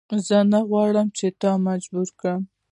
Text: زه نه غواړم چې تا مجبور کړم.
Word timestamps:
زه 0.27 0.37
نه 0.51 0.59
غواړم 0.69 1.07
چې 1.17 1.27
تا 1.41 1.51
مجبور 1.67 2.07
کړم. 2.19 2.41